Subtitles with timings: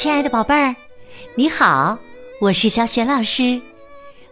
[0.00, 0.74] 亲爱的宝贝儿，
[1.34, 1.98] 你好，
[2.40, 3.60] 我是小雪老师，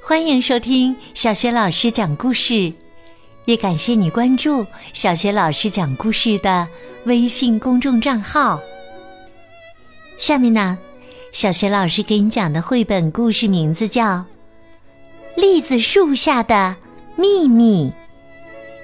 [0.01, 2.73] 欢迎收听小雪老师讲故事，
[3.45, 6.67] 也感谢你关注小雪老师讲故事的
[7.05, 8.59] 微信公众账号。
[10.17, 10.79] 下面呢，
[11.33, 14.05] 小雪老师给你讲的绘本故事名字叫
[15.37, 16.75] 《栗子树下的
[17.15, 17.93] 秘密》，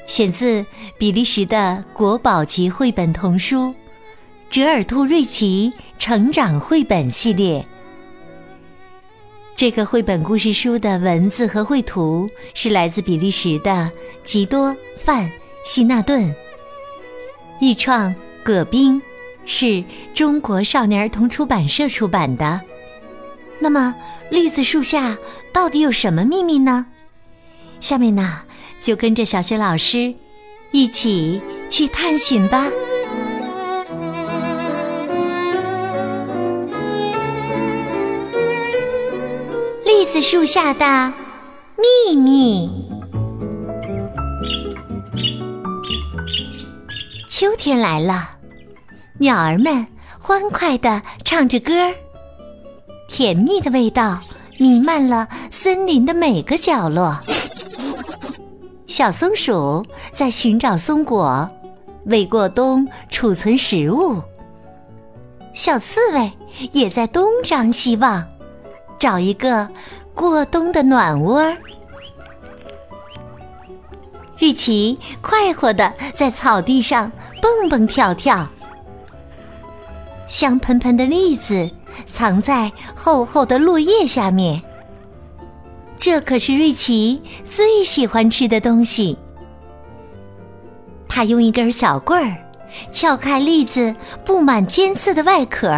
[0.07, 0.63] 选自
[0.99, 3.75] 比利时的国宝级绘本童书。
[4.55, 7.67] 折耳兔瑞奇成长绘本系列，
[9.57, 13.91] 这个绘本故事书的文字和绘图是来自比利时的
[14.23, 15.29] 吉多范
[15.65, 16.33] 希纳顿，
[17.59, 19.03] 译创葛冰，
[19.45, 19.83] 是
[20.15, 22.61] 中国少年儿童出版社出版的。
[23.59, 23.93] 那么，
[24.31, 25.19] 栗子树下
[25.53, 26.87] 到底有什么秘密呢？
[27.81, 28.43] 下面呢，
[28.79, 30.15] 就跟着小学老师
[30.71, 32.71] 一起去探寻吧。
[40.15, 41.13] 子树下的
[41.77, 42.71] 秘密。
[47.29, 48.31] 秋天来了，
[49.19, 49.85] 鸟儿们
[50.21, 51.93] 欢快地唱着歌儿，
[53.09, 54.21] 甜蜜的味道
[54.57, 57.21] 弥漫了森林的每个角落。
[58.87, 61.51] 小松鼠在寻找松果，
[62.05, 64.23] 为过冬储存食物。
[65.55, 66.33] 小刺猬
[66.71, 68.25] 也在东张西望。
[68.97, 69.69] 找一个
[70.15, 71.43] 过冬的暖窝。
[74.39, 78.47] 瑞奇快活的在草地上蹦蹦跳跳。
[80.27, 81.71] 香喷喷的栗子
[82.07, 84.61] 藏在厚厚的落叶下面。
[85.99, 89.17] 这可是瑞奇最喜欢吃的东西。
[91.09, 92.37] 他用一根小棍儿
[92.93, 95.71] 撬开栗子布满尖刺的外壳。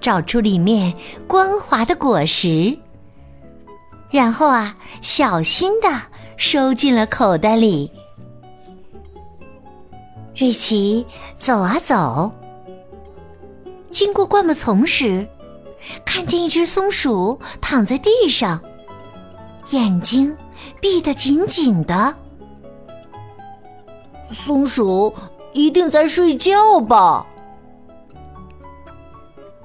[0.00, 0.94] 找出里面
[1.26, 2.76] 光滑的果实，
[4.10, 5.88] 然后啊，小心的
[6.36, 7.90] 收进了口袋里。
[10.38, 11.04] 瑞奇
[11.38, 12.30] 走啊走，
[13.90, 15.26] 经过灌木丛时，
[16.04, 18.60] 看见一只松鼠躺在地上，
[19.70, 20.36] 眼睛
[20.80, 22.14] 闭得紧紧的。
[24.30, 25.14] 松鼠
[25.52, 27.26] 一定在睡觉吧。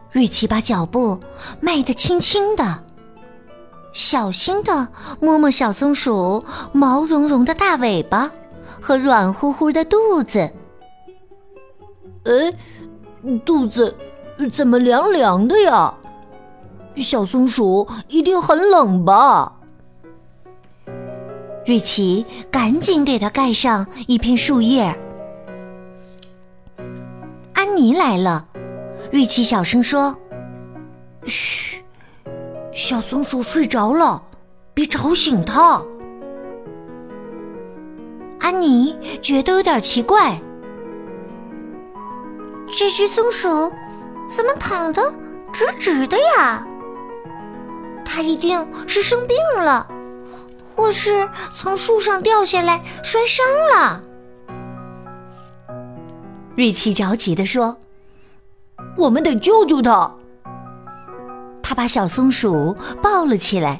[0.10, 1.20] 瑞奇把脚步
[1.60, 2.84] 迈得轻轻的，
[3.94, 4.88] 小心的
[5.20, 8.32] 摸摸小松鼠毛茸茸的大尾巴
[8.82, 10.40] 和软乎乎的肚子。
[12.24, 12.54] 哎，
[13.46, 13.96] 肚子
[14.52, 15.94] 怎么凉凉的呀？
[16.98, 19.54] 小松鼠一定很冷吧？
[21.66, 24.98] 瑞奇赶紧给它盖上一片树叶。
[27.54, 28.48] 安妮来了。
[29.12, 30.16] 瑞奇小声说
[31.26, 31.81] ：“嘘，
[32.74, 34.22] 小松鼠睡着了，
[34.74, 35.82] 别吵醒它。”
[38.40, 40.42] 安妮觉得有点奇怪，
[42.76, 43.48] 这只松鼠
[44.36, 45.14] 怎么躺得
[45.54, 46.66] 直直的呀？
[48.04, 49.88] 它一定是生病了，
[50.76, 54.02] 或是从树上掉下来摔伤了。
[56.56, 57.78] 瑞奇着急地说。
[58.98, 60.12] 我们得救救他。
[61.72, 63.80] 他把小松鼠抱了起来，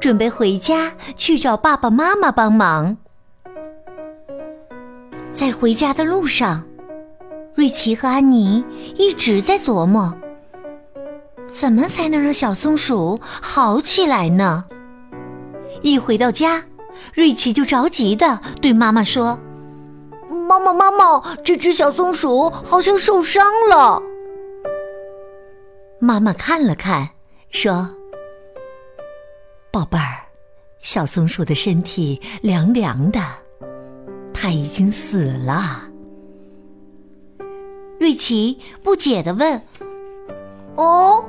[0.00, 2.96] 准备回家去找爸爸妈妈帮忙。
[5.30, 6.64] 在回家的路上，
[7.54, 8.64] 瑞奇和安妮
[8.96, 10.12] 一直在琢磨，
[11.46, 14.64] 怎么才能让小松鼠好起来呢？
[15.82, 16.64] 一回到家，
[17.14, 19.38] 瑞奇就着急的对妈妈说
[20.48, 24.02] ：“妈妈，妈妈，这只小松鼠好像受伤了。”
[26.02, 27.10] 妈妈看了看，
[27.50, 27.86] 说
[29.70, 30.24] ：“宝贝儿，
[30.80, 33.20] 小松鼠的身体凉凉的，
[34.32, 35.84] 它已经死了。”
[37.98, 39.60] 瑞奇不解的问
[40.76, 41.22] ：“哦，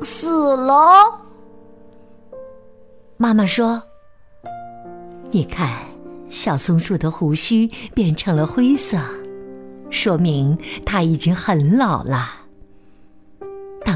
[0.00, 1.18] 死了？”
[3.16, 3.82] 妈妈说
[5.30, 5.78] ：“你看，
[6.28, 8.98] 小松鼠的胡须变成了灰色，
[9.88, 12.34] 说明它已经很老了。”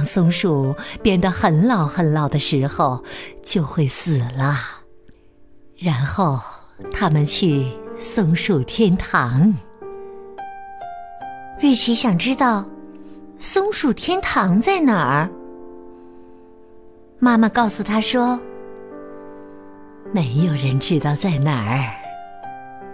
[0.04, 3.02] 松鼠变得很老很老的时候，
[3.43, 4.56] 就会死了。
[5.76, 6.38] 然后
[6.93, 7.66] 他们去
[7.99, 9.52] 松鼠天堂。
[11.60, 12.64] 瑞奇想知道
[13.38, 15.28] 松鼠天堂在哪儿。
[17.19, 18.38] 妈妈告诉他说
[20.12, 21.90] ：“没有人知道在哪儿，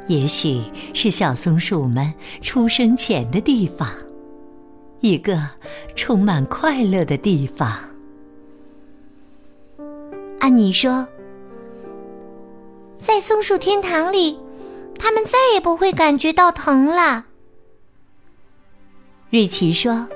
[0.07, 0.63] 也许
[0.93, 2.13] 是小松鼠们
[2.43, 3.89] 出生前的地方。”
[5.01, 5.39] 一个
[5.95, 7.73] 充满快乐的地方。
[10.41, 11.07] 安妮说
[12.99, 14.39] ：“在松鼠天堂里，
[14.99, 17.27] 他们再也不会感觉到疼了。”
[19.31, 20.09] 瑞奇说：“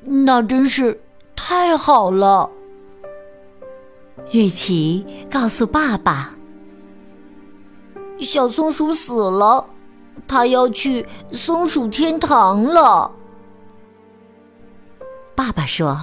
[0.00, 1.00] 那真是
[1.34, 2.50] 太好了。”
[4.32, 6.34] 瑞奇告诉爸爸
[8.18, 9.64] ：“小松鼠死了，
[10.26, 13.12] 它要去松鼠天堂了。”
[15.36, 15.98] 爸爸说：“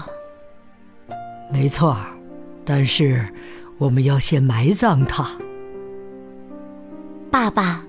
[1.52, 1.98] 没错，
[2.64, 3.28] 但是
[3.80, 5.28] 我们要先埋葬它。”
[7.32, 7.84] 爸爸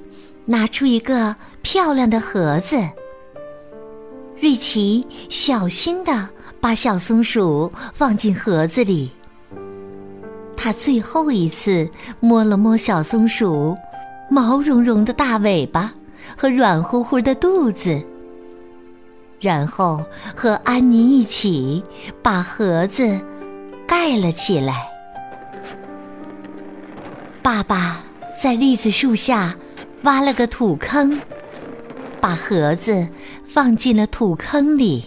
[0.47, 2.77] 拿出一个漂亮的盒子，
[4.41, 6.27] 瑞奇小心的
[6.63, 9.11] 把小松鼠放进盒子里。
[10.57, 11.87] 他最后一次
[12.21, 13.77] 摸了摸小松鼠
[14.31, 15.93] 毛茸茸的大尾巴
[16.35, 18.03] 和软乎乎的肚子，
[19.45, 20.03] 然后
[20.35, 21.85] 和安妮一起
[22.23, 23.21] 把盒子
[23.87, 24.89] 盖了起来。
[27.43, 28.03] 爸爸
[28.43, 29.55] 在栗子树下
[30.05, 31.21] 挖了个土坑，
[32.23, 33.07] 把盒子
[33.47, 35.05] 放进了土坑里。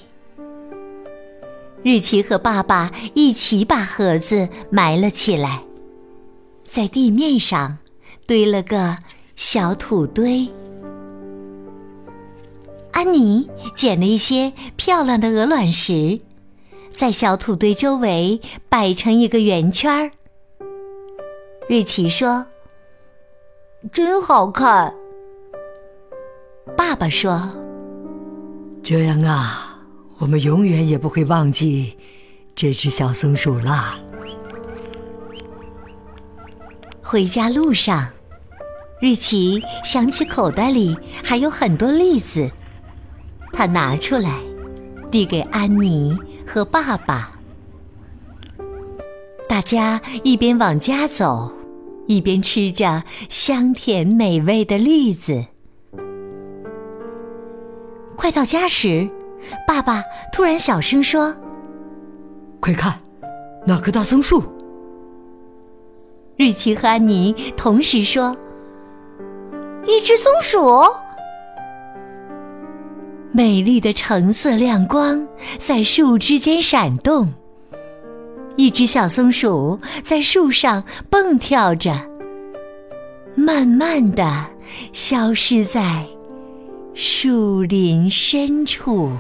[1.81, 5.63] 日奇和爸爸一起把盒子埋了起来，
[6.63, 7.80] 在地面上
[8.28, 8.98] 堆了个
[9.36, 10.48] 小土堆。
[12.97, 16.19] 安妮捡了一些漂亮的鹅卵石，
[16.89, 20.09] 在小土堆周围摆成一个圆圈儿。
[21.69, 22.44] 瑞奇说
[23.94, 24.91] ：“真好看。”
[26.75, 27.39] 爸爸说
[28.81, 29.77] ：“这样啊。”
[30.17, 31.95] 我们永远也不会忘记
[32.55, 34.00] 这只小松鼠啦。
[37.03, 38.07] 回家路上，
[39.00, 42.50] 瑞奇想起口袋里还有很多栗子，
[43.57, 44.39] 他拿出来
[45.09, 46.15] 递给安妮
[46.45, 47.31] 和爸爸。
[49.50, 51.51] 大家一边往家走，
[52.06, 55.44] 一边吃着香甜美味的栗子。
[58.15, 59.09] 快到家时。
[59.65, 60.03] 爸爸
[60.33, 61.33] 突然小声说
[62.60, 63.00] ：“快看，
[63.65, 64.44] 那棵大松树！”
[66.38, 68.36] 瑞奇和安妮同时说
[69.88, 70.83] ：“一只松鼠！”
[73.38, 75.24] 美丽的橙色亮光
[75.60, 77.31] 在树枝间闪动，
[78.56, 81.95] 一只小松鼠在树上蹦跳着，
[83.36, 84.44] 慢慢的
[84.92, 86.04] 消失在
[86.95, 89.12] 树林深处。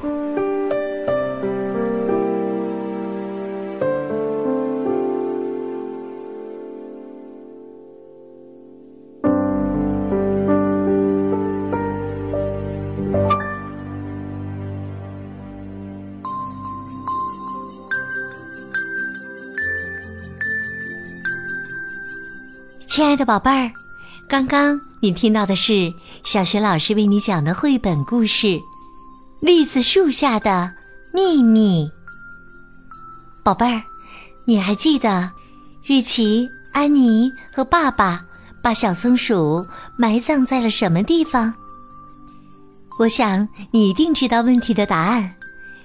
[22.97, 23.71] 亲爱的宝贝儿，
[24.27, 28.47] 刚刚你听到的是小学老师为你讲的绘本故事
[29.39, 30.71] 《栗子树下的
[31.13, 31.85] 秘密》。
[33.43, 33.83] 宝贝儿，
[34.45, 35.29] 你还记得
[35.85, 38.19] 瑞奇、安妮和爸爸
[38.63, 39.63] 把小松鼠
[39.95, 41.53] 埋葬在了什么地方？
[42.97, 45.31] 我想你一定知道问题的答案。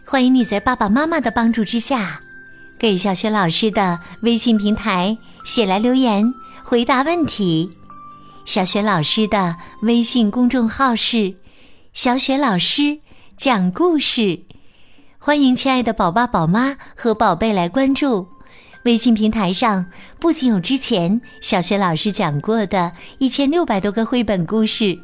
[0.06, 2.18] 欢迎你在爸爸妈妈的帮助之下，
[2.78, 5.14] 给小学老师的微信平台
[5.44, 6.24] 写来留言。
[6.72, 7.70] 回答问题，
[8.46, 11.34] 小雪老师的微信公众号是
[11.92, 13.00] “小雪老师
[13.36, 14.44] 讲故事”，
[15.20, 18.26] 欢迎亲爱的宝爸宝妈和宝贝来关注。
[18.86, 19.84] 微信平台上
[20.18, 24.98] 不仅有之前小雪老师讲过的一千六百多个绘本故事，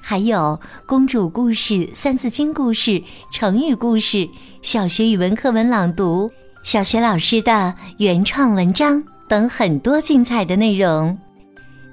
[0.00, 3.00] 还有公主故事、三字经故事、
[3.32, 4.28] 成语故事、
[4.60, 6.28] 小学语文课文朗读、
[6.64, 9.00] 小学老师的原创文章。
[9.32, 11.16] 等很多精彩的内容。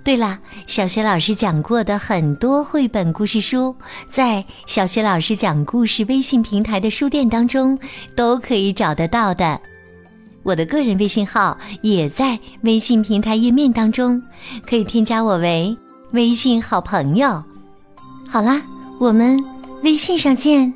[0.03, 3.73] 对了，小学老师讲过的很多绘本故事书，
[4.09, 7.79] 在小学老师讲故事微信平台的书店当中
[8.13, 9.57] 都可以找得到的。
[10.43, 14.21] 我的个人微信号也在微信平台页面当中，
[14.67, 15.73] 可以添加我为
[16.11, 17.41] 微信好朋友。
[18.27, 18.61] 好啦，
[18.99, 19.41] 我们
[19.83, 20.73] 微信上见。